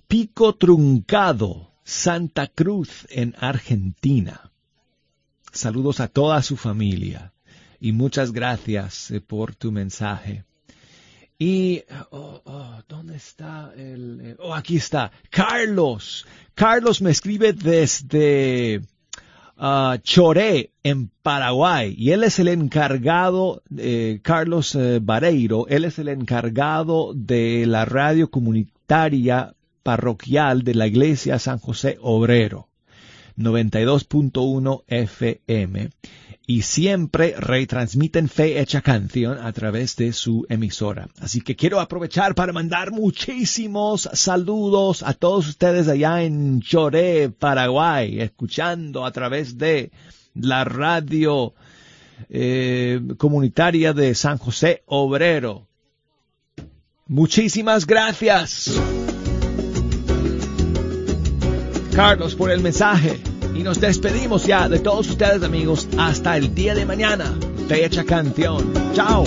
Pico 0.07 0.55
Truncado, 0.55 1.71
Santa 1.83 2.47
Cruz, 2.47 3.05
en 3.11 3.35
Argentina. 3.37 4.44
Saludos 5.55 6.01
a 6.01 6.09
toda 6.09 6.41
su 6.41 6.57
familia 6.57 7.31
y 7.79 7.93
muchas 7.93 8.33
gracias 8.33 9.09
eh, 9.09 9.21
por 9.21 9.55
tu 9.55 9.71
mensaje. 9.71 10.43
Y, 11.39 11.81
oh, 12.09 12.41
oh, 12.43 12.81
¿dónde 12.89 13.15
está 13.15 13.71
el, 13.77 14.19
eh, 14.21 14.35
Oh, 14.39 14.53
aquí 14.53 14.75
está. 14.75 15.13
Carlos. 15.29 16.27
Carlos 16.55 17.01
me 17.01 17.11
escribe 17.11 17.53
desde 17.53 18.81
uh, 19.57 19.95
Choré, 20.03 20.71
en 20.83 21.09
Paraguay. 21.23 21.95
Y 21.97 22.11
él 22.11 22.25
es 22.25 22.37
el 22.39 22.49
encargado, 22.49 23.63
eh, 23.77 24.19
Carlos 24.23 24.77
Vareiro, 25.03 25.67
él 25.69 25.85
es 25.85 25.99
el 25.99 26.09
encargado 26.09 27.13
de 27.15 27.65
la 27.65 27.85
radio 27.85 28.29
comunitaria 28.29 29.55
parroquial 29.83 30.63
de 30.63 30.75
la 30.75 30.87
iglesia 30.87 31.39
San 31.39 31.59
José 31.59 31.97
Obrero. 32.01 32.67
92.1 33.38 34.83
FM 34.88 35.89
y 36.47 36.61
siempre 36.61 37.36
retransmiten 37.38 38.29
Fe 38.29 38.59
Hecha 38.59 38.81
Canción 38.81 39.39
a 39.39 39.51
través 39.51 39.95
de 39.95 40.13
su 40.13 40.45
emisora. 40.49 41.09
Así 41.19 41.41
que 41.41 41.55
quiero 41.55 41.79
aprovechar 41.79 42.36
para 42.36 42.53
mandar 42.53 42.91
muchísimos 42.91 44.09
saludos 44.13 45.01
a 45.03 45.13
todos 45.13 45.47
ustedes 45.47 45.88
allá 45.88 46.23
en 46.23 46.61
Choré, 46.61 47.29
Paraguay, 47.29 48.21
escuchando 48.21 49.05
a 49.05 49.11
través 49.11 49.57
de 49.57 49.91
la 50.36 50.63
radio 50.65 51.53
eh, 52.29 53.01
comunitaria 53.17 53.93
de 53.93 54.13
San 54.13 54.38
José 54.38 54.83
Obrero. 54.86 55.67
Muchísimas 57.07 57.86
gracias. 57.86 58.79
Carlos 61.95 62.35
por 62.35 62.51
el 62.51 62.59
mensaje. 62.59 63.21
Y 63.55 63.63
nos 63.63 63.79
despedimos 63.79 64.45
ya 64.45 64.67
de 64.67 64.79
todos 64.79 65.09
ustedes 65.09 65.41
amigos 65.43 65.87
hasta 65.97 66.35
el 66.35 66.53
día 66.53 66.75
de 66.75 66.85
mañana. 66.85 67.33
Fecha 67.69 68.03
canción. 68.03 68.73
Chao. 68.93 69.23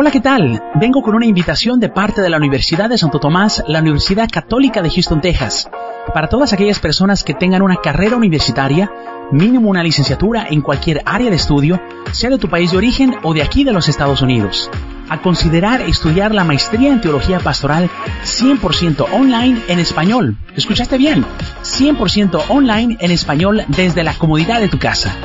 Hola, 0.00 0.12
¿qué 0.12 0.20
tal? 0.20 0.62
Vengo 0.76 1.02
con 1.02 1.16
una 1.16 1.26
invitación 1.26 1.80
de 1.80 1.88
parte 1.88 2.22
de 2.22 2.30
la 2.30 2.36
Universidad 2.36 2.88
de 2.88 2.96
Santo 2.96 3.18
Tomás, 3.18 3.64
la 3.66 3.80
Universidad 3.80 4.28
Católica 4.30 4.80
de 4.80 4.90
Houston, 4.90 5.20
Texas 5.20 5.68
para 6.14 6.28
todas 6.28 6.52
aquellas 6.52 6.78
personas 6.78 7.24
que 7.24 7.34
tengan 7.34 7.62
una 7.62 7.78
carrera 7.82 8.14
universitaria, 8.14 8.92
mínimo 9.32 9.68
una 9.68 9.82
licenciatura 9.82 10.46
en 10.48 10.62
cualquier 10.62 11.02
área 11.04 11.30
de 11.30 11.34
estudio, 11.34 11.82
sea 12.12 12.30
de 12.30 12.38
tu 12.38 12.48
país 12.48 12.70
de 12.70 12.76
origen 12.76 13.16
o 13.24 13.34
de 13.34 13.42
aquí 13.42 13.64
de 13.64 13.72
los 13.72 13.88
Estados 13.88 14.22
Unidos, 14.22 14.70
a 15.08 15.20
considerar 15.20 15.80
estudiar 15.80 16.32
la 16.32 16.44
maestría 16.44 16.92
en 16.92 17.00
teología 17.00 17.40
pastoral 17.40 17.90
100% 18.22 19.04
online 19.12 19.60
en 19.66 19.80
español. 19.80 20.36
¿Escuchaste 20.54 20.96
bien? 20.96 21.24
100% 21.64 22.44
online 22.50 22.98
en 23.00 23.10
español 23.10 23.64
desde 23.66 24.04
la 24.04 24.14
comodidad 24.14 24.60
de 24.60 24.68
tu 24.68 24.78
casa. 24.78 25.16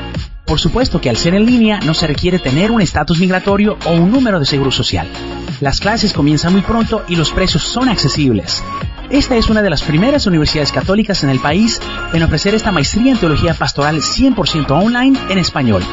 Por 0.45 0.59
supuesto 0.59 0.99
que 0.99 1.09
al 1.09 1.17
ser 1.17 1.35
en 1.35 1.45
línea 1.45 1.79
no 1.79 1.93
se 1.93 2.05
requiere 2.05 2.37
tener 2.37 2.71
un 2.71 2.81
estatus 2.81 3.19
migratorio 3.19 3.77
o 3.85 3.91
un 3.91 4.11
número 4.11 4.39
de 4.39 4.45
seguro 4.45 4.71
social. 4.71 5.07
Las 5.61 5.79
clases 5.79 6.13
comienzan 6.13 6.51
muy 6.51 6.61
pronto 6.61 7.03
y 7.07 7.15
los 7.15 7.31
precios 7.31 7.63
son 7.63 7.87
accesibles. 7.87 8.63
Esta 9.09 9.37
es 9.37 9.49
una 9.49 9.61
de 9.61 9.69
las 9.69 9.83
primeras 9.83 10.25
universidades 10.27 10.71
católicas 10.71 11.23
en 11.23 11.29
el 11.29 11.39
país 11.39 11.79
en 12.13 12.23
ofrecer 12.23 12.55
esta 12.55 12.71
maestría 12.71 13.11
en 13.11 13.19
teología 13.19 13.53
pastoral 13.53 14.01
100% 14.01 14.71
online 14.71 15.17
en 15.29 15.37
español. 15.37 15.83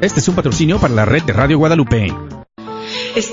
Este 0.00 0.20
es 0.20 0.28
un 0.28 0.34
patrocinio 0.34 0.78
para 0.78 0.94
la 0.94 1.04
red 1.04 1.22
de 1.24 1.34
Radio 1.34 1.58
Guadalupe. 1.58 2.10